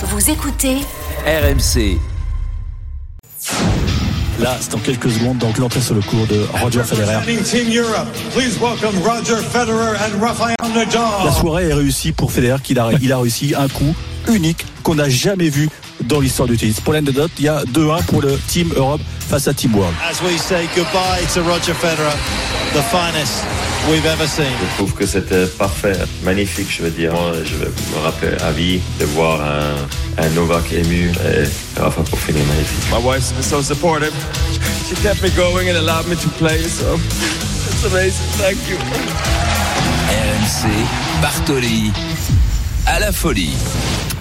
[0.00, 0.76] Vous écoutez
[1.26, 1.98] RMC.
[4.38, 7.16] Là, c'est dans quelques secondes, donc l'entrée sur le cours de Roger Federer.
[7.16, 11.02] Representing Team Europe, please welcome Roger Federer and Rafael Nadal.
[11.24, 13.92] La soirée est réussie pour Federer, qu'il a, il a réussi un coup
[14.28, 15.68] unique qu'on n'a jamais vu
[16.04, 16.80] dans l'histoire du tennis.
[16.80, 19.94] Pour l'anecdote, il y a 2-1 pour le Team Europe face à Team World.
[20.02, 22.14] As we say goodbye to Roger Federer,
[22.72, 23.44] the finest
[23.90, 24.52] we've ever seen.
[24.60, 27.12] Je trouve que c'était parfait, magnifique, je veux dire.
[27.12, 32.02] Moi, je vais me rappeler à vie de voir un, un Novak ému et Rafa
[32.02, 32.90] pour finir magnifique.
[32.90, 34.12] My wife's been so supportive.
[34.88, 38.26] She kept me going and allowed me to play, so it's amazing.
[38.38, 38.76] Thank you.
[40.08, 40.68] RMC,
[41.20, 41.92] Bartoli,
[42.86, 43.52] à la folie.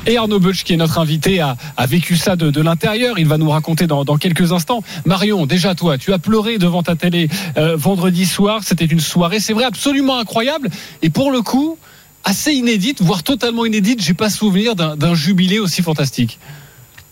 [0.07, 3.19] Et Arnaud Butch, qui est notre invité, a, vécu ça de, l'intérieur.
[3.19, 4.81] Il va nous raconter dans, dans, quelques instants.
[5.05, 8.61] Marion, déjà toi, tu as pleuré devant ta télé euh, vendredi soir.
[8.63, 10.69] C'était une soirée, c'est vrai, absolument incroyable.
[11.01, 11.77] Et pour le coup,
[12.23, 14.01] assez inédite, voire totalement inédite.
[14.01, 16.39] J'ai pas souvenir d'un jubilé aussi fantastique.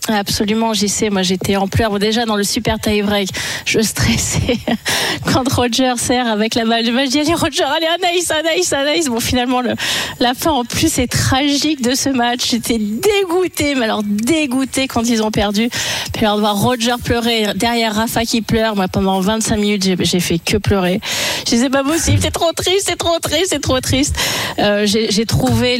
[0.08, 1.10] Absolument, j'y sais.
[1.10, 1.98] Moi, j'étais en pleurs.
[1.98, 3.28] Déjà, dans le super tie-break,
[3.64, 4.58] je stressais
[5.32, 6.84] quand Roger sert avec la balle.
[6.84, 9.06] Je dis, allez, Roger, allez, Anaïs, Anaïs, Anaïs.
[9.08, 9.74] Bon, finalement, le,
[10.20, 12.50] la fin, en plus, est tragique de ce match.
[12.50, 15.68] J'étais dégoûtée, mais alors dégoûtée quand ils ont perdu.
[16.12, 18.76] Puis alors, de voir Roger pleurer, derrière Rafa qui pleure.
[18.76, 21.00] Moi, pendant 25 minutes, j'ai fait que pleurer.
[21.40, 24.16] Je disais, pas possible, c'est trop triste, c'est trop triste, c'est trop triste.
[24.58, 25.78] Euh, j'ai trouvé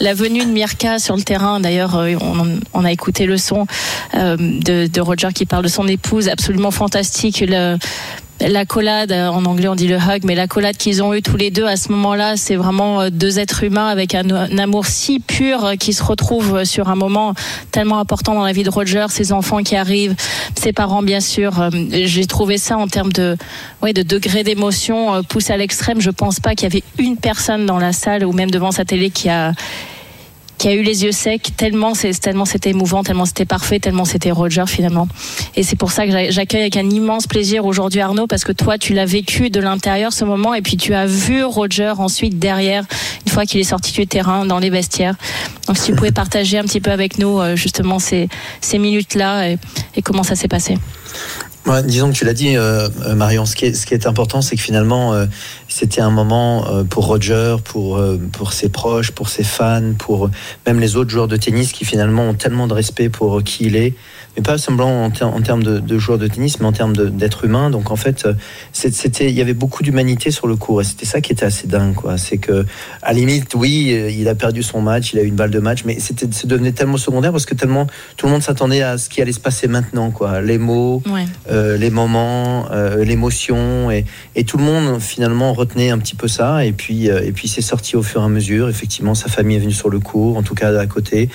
[0.00, 1.60] la venue de Mirka sur le terrain.
[1.60, 3.51] D'ailleurs, on, on a écouté le son
[4.14, 7.44] euh, de, Roger qui parle de son épouse, absolument fantastique.
[7.46, 7.76] Le,
[8.40, 11.66] l'accolade, en anglais on dit le hug, mais l'accolade qu'ils ont eu tous les deux
[11.66, 16.02] à ce moment-là, c'est vraiment deux êtres humains avec un, amour si pur qui se
[16.02, 17.34] retrouvent sur un moment
[17.70, 20.16] tellement important dans la vie de Roger, ses enfants qui arrivent,
[20.56, 21.70] ses parents bien sûr.
[21.90, 23.36] J'ai trouvé ça en termes de,
[23.82, 26.00] de degré d'émotion poussé à l'extrême.
[26.00, 28.84] Je pense pas qu'il y avait une personne dans la salle ou même devant sa
[28.84, 29.52] télé qui a
[30.62, 34.04] qui a eu les yeux secs tellement c'est tellement c'était émouvant, tellement c'était parfait, tellement
[34.04, 35.08] c'était Roger finalement.
[35.56, 38.78] Et c'est pour ça que j'accueille avec un immense plaisir aujourd'hui Arnaud parce que toi
[38.78, 42.84] tu l'as vécu de l'intérieur ce moment et puis tu as vu Roger ensuite derrière
[43.26, 45.16] une fois qu'il est sorti du terrain dans les vestiaires.
[45.66, 48.28] Donc si tu pouvais partager un petit peu avec nous justement ces
[48.72, 49.58] minutes là et,
[50.04, 50.78] comment ça s'est passé.
[51.84, 53.46] Disons que tu l'as dit, euh, Marion.
[53.46, 55.26] Ce qui est, ce qui est important, c'est que finalement, euh,
[55.72, 58.00] c'était un moment euh, pour Roger, pour
[58.32, 60.30] pour ses proches, pour ses fans, pour
[60.66, 63.76] même les autres joueurs de tennis qui finalement ont tellement de respect pour qui il
[63.76, 63.94] est,
[64.36, 66.94] mais pas semblant en, ter en termes de, de, joueurs de tennis, mais en termes
[66.94, 67.70] d'être humain.
[67.70, 68.28] Donc en fait,
[68.72, 71.66] c'était, il y avait beaucoup d'humanité sur le cours, et c'était ça qui était assez
[71.66, 72.18] dingue, quoi.
[72.18, 72.64] C'est que,
[73.02, 75.58] à la limite, oui, il a perdu son match, il a eu une balle de
[75.58, 78.98] match, mais c'était, ça devenait tellement secondaire parce que tellement tout le monde s'attendait à
[78.98, 80.40] ce qui allait se passer maintenant, quoi.
[80.40, 81.02] Les mots.
[81.10, 81.26] Ouais.
[81.50, 84.04] Euh, les moments, euh, l'émotion, et,
[84.34, 86.64] et, tout le monde finalement retenait un petit peu ça.
[86.64, 88.68] Et puis, euh, et puis c'est sorti au fur et à mesure.
[88.68, 91.28] Effectivement, sa famille est venue sur le cours, en tout cas à côté.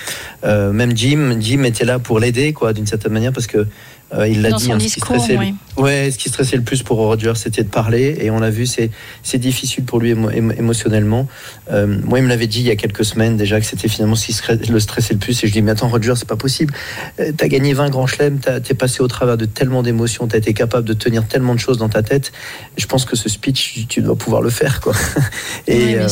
[0.44, 3.66] même Jim, Jim était là pour l'aider, quoi, d'une certaine manière, parce que
[4.14, 5.54] euh, il l'a dit, hein, discours, ce, qui stressait, oui.
[5.76, 8.16] ouais, ce qui stressait le plus pour Roger, c'était de parler.
[8.20, 8.90] Et on l'a vu, c'est
[9.34, 11.28] difficile pour lui émo émotionnellement.
[11.70, 14.16] Euh, moi, il me l'avait dit il y a quelques semaines déjà que c'était finalement
[14.16, 15.44] ce qui le stressait le plus.
[15.44, 16.72] Et je dis, mais attends, Roger, c'est pas possible.
[17.20, 20.54] Euh, t'as gagné 20 grands chelems, t'es passé au travers de tellement d'émotions, t'as été
[20.54, 22.32] capable de tenir tellement de choses dans ta tête.
[22.78, 24.94] Je pense que ce speech, tu dois pouvoir le faire, quoi.
[25.66, 26.08] Et, euh,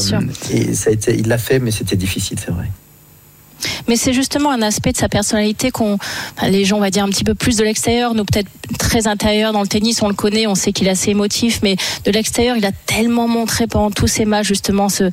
[0.51, 2.67] et ça a été, il l'a fait, mais c'était difficile, c'est vrai.
[3.89, 5.99] Mais c'est justement un aspect de sa personnalité qu'on,
[6.43, 9.53] les gens, on va dire un petit peu plus de l'extérieur, nous peut-être très intérieur
[9.53, 12.57] dans le tennis, on le connaît, on sait qu'il est assez émotif, mais de l'extérieur,
[12.57, 15.11] il a tellement montré pendant tous ces matchs justement ce,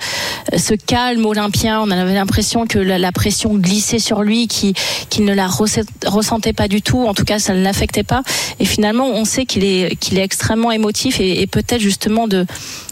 [0.86, 1.82] calme olympien.
[1.82, 4.74] On avait l'impression que la, pression glissait sur lui, qu'il
[5.10, 7.06] qu ne la ressentait pas du tout.
[7.06, 8.24] En tout cas, ça ne l'affectait pas.
[8.60, 12.28] Et finalement, on sait qu'il est, extrêmement émotif et, peut-être justement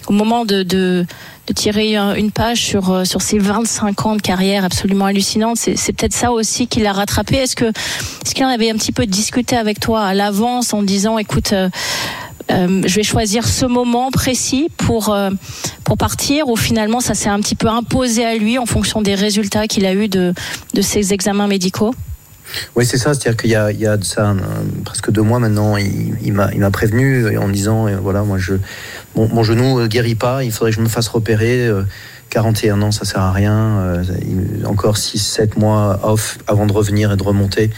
[0.08, 1.06] au moment de
[1.52, 5.58] tirer une page sur, sur ses 25 ans de carrière absolument hallucinante.
[5.58, 7.38] C'est peut-être ça aussi qui l'a rattrapé.
[7.38, 10.84] Est-ce que est-ce qu'il en avait un petit peu discuté avec toi à l'avance en
[10.84, 11.70] disant écoute euh,
[12.50, 15.30] euh, je vais choisir ce moment précis pour euh,
[15.84, 19.16] pour partir ou finalement ça s'est un petit peu imposé à lui en fonction des
[19.16, 20.34] résultats qu'il a eu de
[20.74, 21.94] de ses examens médicaux?
[22.76, 23.14] Oui, c'est ça.
[23.14, 24.36] C'est-à-dire qu'il y y a ça
[24.84, 28.56] presque deux mois maintenant, il, il m'a prévenu en disant, voilà, moi, je,
[29.16, 31.68] mon, mon genou ne guérit pas, il faudrait que je me fasse repérer.
[31.68, 31.84] Euh,
[32.32, 33.80] 41 ans, ça sert à rien.
[33.80, 34.04] Euh,
[34.66, 37.70] encore 6-7 mois off avant de revenir et de remonter.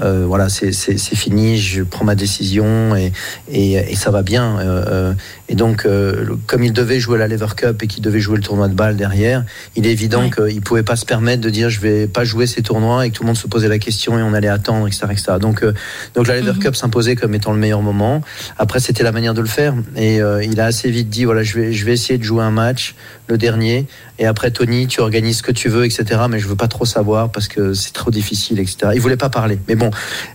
[0.00, 0.72] Euh, voilà, c'est
[1.16, 1.58] fini.
[1.58, 3.12] Je prends ma décision et,
[3.50, 4.58] et, et ça va bien.
[4.58, 5.12] Euh,
[5.48, 8.42] et donc, euh, comme il devait jouer la Lever Cup et qu'il devait jouer le
[8.42, 9.44] tournoi de balle derrière,
[9.76, 12.62] il est évident qu'il pouvait pas se permettre de dire je vais pas jouer ces
[12.62, 15.06] tournois et que tout le monde se posait la question et on allait attendre, etc.,
[15.10, 15.32] etc.
[15.40, 15.72] Donc, euh,
[16.14, 16.62] donc la Lever mm -hmm.
[16.62, 18.20] Cup s'imposait comme étant le meilleur moment.
[18.58, 21.42] Après, c'était la manière de le faire et euh, il a assez vite dit voilà,
[21.42, 22.94] je vais, je vais essayer de jouer un match,
[23.28, 23.86] le dernier,
[24.20, 26.22] Et après, Tony, tu organises ce que tu veux, etc.
[26.28, 28.92] Mais je veux pas trop savoir parce que c'est trop difficile, etc.
[28.94, 29.58] Il voulait pas parler.
[29.68, 29.87] Mais bon,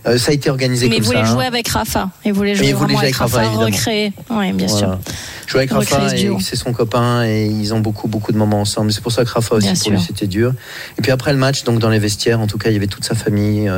[0.06, 1.24] euh, ça a été organisé Mais comme ça.
[1.24, 2.10] jouer avec Rafa.
[2.24, 3.66] Il voulait jouer il voulait vraiment jouer avec Rafa, Rafa, évidemment.
[3.76, 4.12] recréer.
[4.30, 4.86] Oui, bien Voilà.
[4.86, 4.98] sûr.
[5.46, 8.38] Jouer avec Recréer Rafa, ce et c'est son copain et ils ont beaucoup, beaucoup de
[8.38, 8.92] moments ensemble.
[8.92, 10.52] C'est pour ça que Rafa aussi, Bien pour lui, c'était dur.
[10.98, 12.86] Et puis après le match, donc dans les vestiaires, en tout cas, il y avait
[12.86, 13.70] toute sa famille,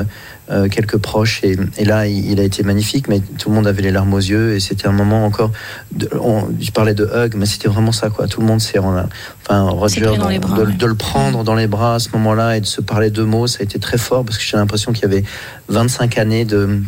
[0.50, 1.42] euh, quelques proches.
[1.44, 4.14] Et, et là, il, il a été magnifique, mais tout le monde avait les larmes
[4.14, 4.54] aux yeux.
[4.54, 5.50] Et c'était un moment encore.
[5.92, 8.26] De, on, je parlais de hug, mais c'était vraiment ça, quoi.
[8.28, 8.78] Tout le monde s'est.
[8.78, 9.06] en-
[9.48, 10.00] Enfin, Roger,
[10.38, 10.72] bras, de, ouais.
[10.72, 13.46] de le prendre dans les bras à ce moment-là et de se parler deux mots,
[13.46, 15.22] ça a été très fort parce que j'ai l'impression qu'il y avait
[15.68, 16.80] 25 années de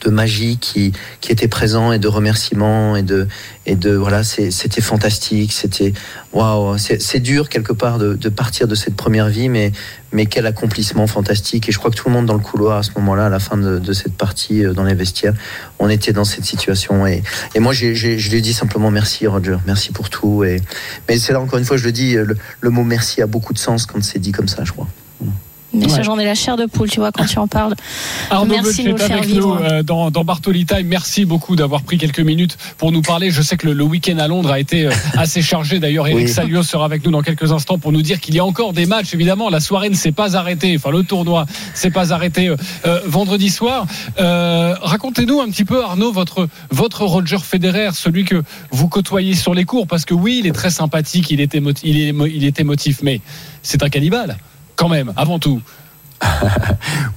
[0.00, 3.26] de magie qui, qui était présent et de remerciements et de
[3.66, 5.92] et de voilà c'était fantastique c'était
[6.32, 9.72] waouh c'est dur quelque part de, partir de cette première vie mais
[10.12, 11.68] mais quel accomplissement fantastique.
[11.68, 13.40] Et je crois que tout le monde dans le couloir à ce moment-là à la
[13.40, 15.34] fin de, cette partie euh, dans les vestiaires
[15.78, 17.06] on était dans cette situation.
[17.06, 17.22] Et,
[17.54, 19.56] et moi je lui ai dit simplement merci Roger.
[19.66, 20.44] Merci pour tout.
[20.44, 20.60] Et
[21.08, 23.52] mais c'est là encore une fois je le dis le, le mot merci a beaucoup
[23.52, 24.88] de sens quand c'est dit comme ça je crois
[25.76, 26.02] Mais ça, Ouais.
[26.04, 27.74] j'en ai la chair de poule, tu vois, quand tu en parles.
[28.30, 29.58] Arnaud Merci de nous est le faire avec vivre.
[29.60, 30.86] nous euh, dans, dans Bartoli Time.
[30.86, 33.30] Merci beaucoup d'avoir pris quelques minutes pour nous parler.
[33.30, 35.78] Je sais que le, le week-end à Londres a été euh, assez chargé.
[35.78, 36.32] D'ailleurs, Eric Oui.
[36.32, 38.86] Salio sera avec nous dans quelques instants pour nous dire qu'il y a encore des
[38.86, 39.14] matchs.
[39.14, 40.74] Évidemment, la soirée ne s'est pas arrêtée.
[40.76, 42.56] Enfin, le tournoi s'est pas arrêté euh,
[42.86, 43.86] euh, vendredi soir.
[44.20, 49.54] Euh, Racontez-nous un petit peu, Arnaud, votre, votre Roger Federer, celui que vous côtoyez sur
[49.54, 49.86] les cours.
[49.86, 52.60] Parce que oui, il est très sympathique, il est, émo- il est, émo- il est
[52.60, 53.20] émotif, mais
[53.62, 54.36] c'est un cannibale,
[54.76, 55.60] quand même, avant tout.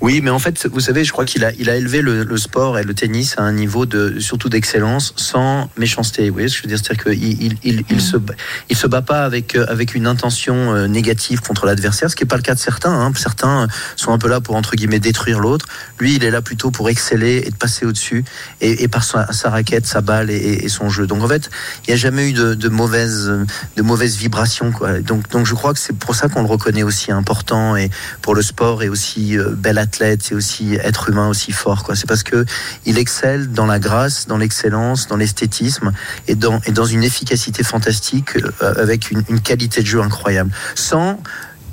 [0.01, 2.37] Oui, mais en fait, vous savez, je crois qu'il a, il a élevé le, le
[2.37, 6.29] sport et le tennis à un niveau de, surtout d'excellence, sans méchanceté.
[6.29, 6.79] Vous voyez ce que je veux dire?
[6.83, 8.33] C'est-à-dire qu'il il, il, il se, bat-
[8.69, 12.23] il se bat pas avec, euh, avec une intention euh, négative contre l'adversaire, ce qui
[12.23, 12.93] n'est pas le cas de certains.
[12.93, 13.11] hein.
[13.15, 13.67] Certains
[13.97, 15.65] sont un peu là pour, entre guillemets, détruire l'autre.
[15.99, 18.23] Lui, il est là plutôt pour exceller et de passer au-dessus,
[18.61, 21.07] et, et par sa, sa raquette, sa balle et, son jeu.
[21.07, 21.49] Donc, en fait,
[21.85, 23.31] il n'y a jamais eu de, de mauvaises,
[23.75, 24.71] de mauvaises vibrations.
[24.71, 24.99] Quoi.
[25.01, 27.89] Donc, donc, je crois que c'est pour ça qu'on le reconnaît aussi important et
[28.21, 31.95] pour le sport et aussi euh, bel athlète et aussi être humain aussi fort quoi.
[31.95, 32.45] C'est parce que
[32.86, 35.91] il excelle dans la grâce dans l'excellence dans l'esthétisme
[36.27, 40.51] et dans et dans une efficacité fantastique euh, avec une, une qualité de jeu incroyable.
[40.75, 41.19] Sans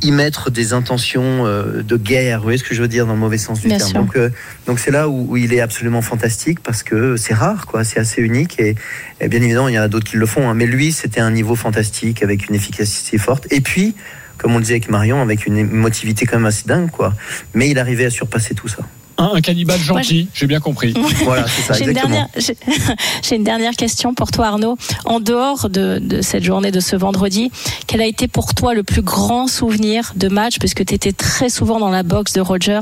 [0.03, 3.15] y mettre des intentions euh, de guerre, vous voyez ce que je veux dire dans
[3.15, 3.91] le mauvais sens du Bien terme.
[3.91, 4.01] sûr.
[4.01, 4.29] Donc, euh,
[4.67, 7.99] donc c'est là où, où il est absolument fantastique parce que c'est rare, quoi, c'est
[7.99, 8.75] assez unique et,
[9.23, 11.21] et bien évidemment il y en a d'autres qui le font, hein, mais lui c'était
[11.21, 13.47] un niveau fantastique avec une efficacité forte.
[13.51, 13.95] Et puis
[14.39, 17.13] comme on le disait avec Marion, avec une émotivité quand même assez dingue, quoi.
[17.55, 18.79] Mais il arrivait à surpasser tout ça.
[19.19, 20.93] Un, un cannibale gentil, j'ai bien compris.
[21.25, 22.29] Voilà, c'est ça, J'ai une, exactement.
[22.35, 24.77] dernière, j'ai- une dernière question pour toi, Arnaud.
[25.07, 27.51] En dehors de, de cette journée de ce vendredi,
[27.87, 30.59] quel a été pour toi le plus grand souvenir de match?
[30.59, 32.81] Puisque tu étais très souvent dans la boxe de Roger.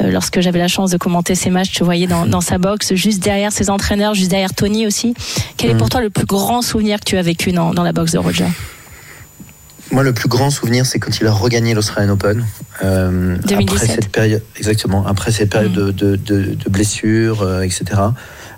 [0.00, 2.94] Euh, lorsque j'avais la chance de commenter ces matchs, tu voyais dans, dans sa boxe,
[2.94, 5.12] juste derrière ses entraîneurs, juste derrière Tony aussi.
[5.58, 5.80] Quel est Mhm.
[5.80, 8.18] pour toi le plus grand souvenir que tu as vécu dans, dans la boxe de
[8.18, 8.46] Roger?
[9.90, 12.44] Moi, le plus grand souvenir, c'est quand il a regagné l'Australian Open.
[12.84, 13.62] Euh, 2017.
[13.62, 17.84] Après cette période, exactement, après cette période de, de, de, de blessures, euh, etc.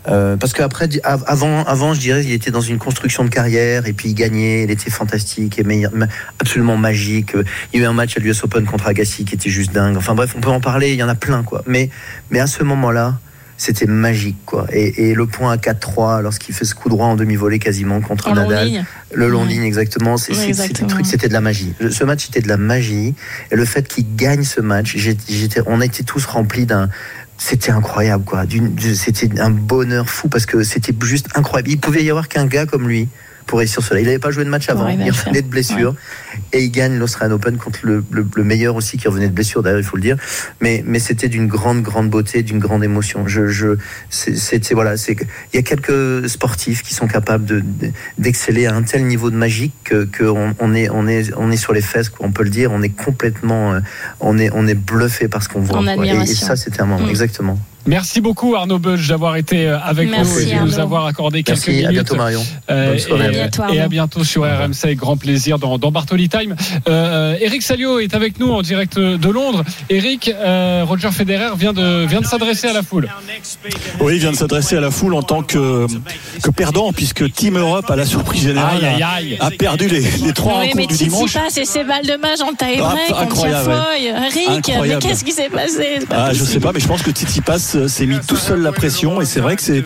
[0.09, 3.93] Euh, parce qu'après, avant, avant, je dirais, il était dans une construction de carrière et
[3.93, 5.93] puis il gagnait, il était fantastique et meilleur-
[6.41, 7.33] absolument magique.
[7.73, 9.97] Il y a eu un match à l'US Open contre Agassi qui était juste dingue.
[9.97, 11.63] Enfin bref, on peut en parler, il y en a plein, quoi.
[11.67, 11.91] Mais,
[12.31, 13.19] mais à ce moment-là,
[13.63, 14.67] c'était magique, quoi.
[14.73, 18.29] Et, et le point à 4-3, lorsqu'il fait ce coup droit en demi-volée quasiment contre
[18.29, 18.67] En Nadal.
[18.69, 19.49] ligne Le long Ouais.
[19.49, 20.17] ligne, exactement.
[20.17, 21.75] C'est, le truc, c'était de la magie.
[21.91, 23.15] Ce match, c'était de la magie.
[23.51, 26.89] Et le fait qu'il gagne ce match, j'ai- j'étais, on était tous remplis d'un.
[27.37, 28.45] C'était incroyable, quoi.
[28.95, 31.71] C'était un bonheur fou parce que c'était juste incroyable.
[31.71, 33.09] Il pouvait y avoir qu'un gars comme lui
[33.47, 34.01] pour réussir cela.
[34.01, 34.87] Il n'avait pas joué de match avant.
[34.89, 35.25] il faire.
[35.27, 35.95] revenait de blessure.
[36.53, 39.63] Et il gagne l'Australian Open contre le, le- le meilleur aussi qui revenait de blessure,
[39.63, 40.17] d'ailleurs, il faut le dire.
[40.61, 43.27] Mais, mais c'était d'une grande, grande beauté, d'une grande émotion.
[43.27, 43.77] Je, je,
[44.09, 45.17] c'est, voilà, c'est,
[45.53, 49.31] il y a quelques sportifs qui sont capables de, de- d'exceller à un tel niveau
[49.31, 52.31] de magie que, que on, on est, on est, on est sur les fesses, on
[52.33, 52.71] peut le dire.
[52.73, 53.81] On est complètement, euh,
[54.21, 55.79] on est, on est bluffé par ce qu'on voit.
[56.23, 57.11] Et- ça, c'était un moment, Mm.
[57.11, 57.59] exactement.
[57.87, 61.43] Merci beaucoup Arnaud Budge d'avoir été euh, avec Merci, nous et de nous avoir accordé
[61.43, 61.87] quelques Merci, minutes.
[61.87, 62.45] à bientôt Marion.
[62.71, 63.25] Euh, Bonne soirée.
[63.25, 63.89] et, À bientôt, et à Arnaud.
[63.89, 66.55] bientôt sur RMC avec grand plaisir dans, dans Bartoli Time.
[66.89, 69.65] Euh, Eric Salio est avec nous en direct de Londres.
[69.89, 73.09] Eric, euh, Roger Federer vient de, vient de s'adresser à la foule.
[74.01, 75.87] Oui, il vient de s'adresser à la foule en tant que,
[76.43, 79.37] que perdant, puisque Team Europe, à la surprise générale, Aïe, aïe, aïe.
[79.41, 81.37] a, a perdu les, les trois Oui, mais rencontres du dimanche.
[81.57, 83.47] Et ses balles de match en taille Ah, break contre.
[83.47, 85.99] Eric, mais qu'est-ce qui s'est passé?
[86.09, 88.61] Pas Ah, je sais pas, mais je pense que Tsitsipas euh, s'est mis tout seul
[88.63, 89.85] la pression et c'est vrai que c'est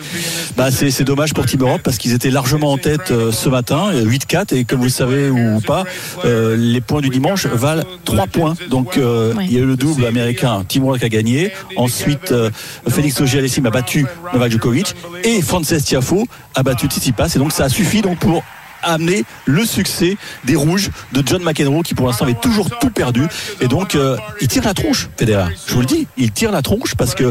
[0.57, 3.89] bah, c'est dommage pour Team Europe parce qu'ils étaient largement en tête euh, ce matin,
[3.93, 5.83] euh, 8-4 et comme vous le savez ou pas,
[6.23, 8.53] euh, les points du dimanche valent 3 points.
[8.69, 9.45] Donc euh, Oui.
[9.49, 11.51] il y a eu le double américain, Team Europe a gagné.
[11.75, 12.49] Ensuite, euh,
[12.87, 16.25] Félix Auger-Aliassime a battu Novak Djokovic et Frances Tiafo
[16.55, 18.43] a battu Tsitsipas et donc ça a suffi donc pour
[18.85, 23.27] amené le succès des rouges de John McEnroe qui pour l'instant avait toujours tout perdu
[23.61, 26.61] et donc euh, il tire la tronche Federer je vous le dis il tire la
[26.61, 27.29] tronche parce que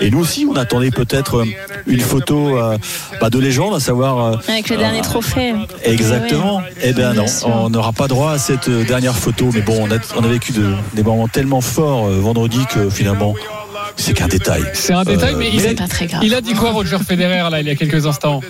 [0.00, 1.46] et nous aussi on attendait peut-être euh,
[1.86, 2.76] une photo euh,
[3.20, 5.54] bah, de légende à savoir euh, Avec le dernier trophée.
[5.84, 6.62] Exactement.
[6.82, 7.48] Eh bien non, Bien sûr.
[7.48, 9.50] on n'aura pas droit à cette euh, dernière photo.
[9.52, 12.88] Mais bon, on a, on a vécu de- des moments tellement forts euh, vendredi que
[12.90, 13.34] finalement,
[14.00, 14.62] c'est qu'un détail.
[14.74, 16.22] C'est un détail, Euh, mais il, C'est a, pas très grave.
[16.24, 18.40] il a dit quoi Roger Federer là il y a quelques instants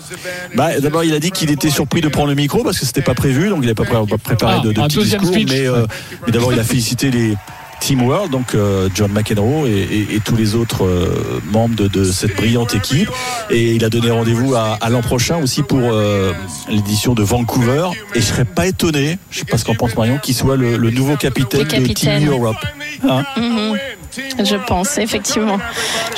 [0.55, 3.03] Bah, D'abord, il a dit qu'il était surpris de prendre le micro parce que c'était
[3.03, 5.29] pas prévu, donc il n'a pas pré- pas préparé Ah, de, de petit discours.
[5.29, 5.49] speech.
[5.51, 5.87] Mais, euh,
[6.27, 7.37] mais d'abord, il a félicité les
[7.81, 11.89] Team World, donc euh, John McEnroe et, et- et tous les autres euh, membres de,
[11.89, 13.11] de cette brillante équipe.
[13.51, 16.33] Et il a donné rendez-vous à, à l'an prochain aussi pour euh,
[16.69, 17.89] l'édition de Vancouver.
[18.15, 20.77] Et je serais pas étonné, je sais pas ce qu'en pense Marion, qu'il soit le,
[20.77, 22.57] le nouveau capitaine, de Team Europe.
[23.09, 23.77] Hein Mhm.
[24.45, 25.59] Je pense, effectivement.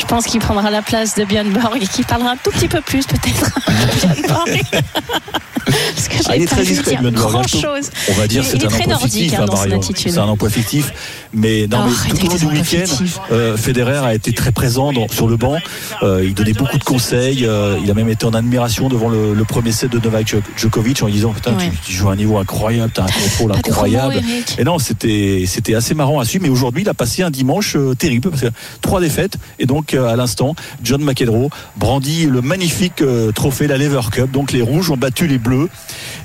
[0.00, 2.66] Je pense qu'il prendra la place de Björn Borg et qu'il parlera un tout petit
[2.69, 4.62] peu plus, peut-être, de Björn Borg.
[5.95, 7.90] Parce que Ah, il j'ai est très discret, grand chose.
[8.09, 9.81] On va dire c'est un emploi fictif, hein, hein, Marion.
[9.83, 10.92] C'est un emploi fictif.
[11.35, 14.33] Mais, non, Oh, mais arrête tout au long avec du week-end, euh, Federer a été
[14.33, 15.57] très présent dans- sur le banc.
[16.02, 17.47] Euh, il donnait beaucoup de conseils.
[17.47, 20.42] Euh, il a même été en admiration devant le, le premier set de Novak Djok-
[20.57, 21.71] Djokovic en lui disant Putain, Ouais.
[21.71, 24.21] tu, tu joues à un niveau incroyable, t'as un contrôle mots, incroyable.
[24.59, 26.45] Et non, c'était c'était assez marrant à suivre.
[26.45, 28.49] Mais aujourd'hui, il a passé un dimanche terrible parce que
[28.81, 29.37] trois défaites.
[29.59, 33.02] Et donc, à l'instant, John McEnroe brandit le magnifique
[33.35, 34.31] trophée, la Lever Cup.
[34.31, 35.51] Donc, les rouges ont battu les bleus.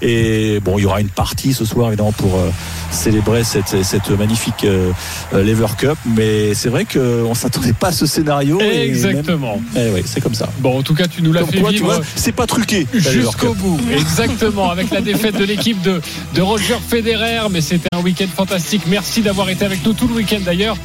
[0.01, 2.49] Et bon, il y aura une partie ce soir, évidemment, pour euh,
[2.91, 4.91] célébrer cette, cette magnifique euh,
[5.33, 5.97] euh, Lever Cup.
[6.05, 8.59] Mais c'est vrai qu'on s'attendait pas à ce scénario.
[8.61, 9.59] et Exactement.
[9.73, 10.49] même- Eh ouais, c'est comme ça.
[10.59, 12.01] Bon, en tout cas, tu nous l'as fait vivre.
[12.15, 12.85] c'est pas truqué.
[12.93, 16.01] Jusqu'au bout, exactement, avec la défaite de l'équipe de,
[16.35, 18.83] de Roger Federer, mais c'était un week-end fantastique.
[18.87, 20.77] Merci d'avoir été avec nous tout le week-end d'ailleurs.